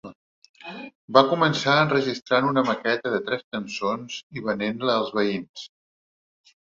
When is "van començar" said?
1.17-1.75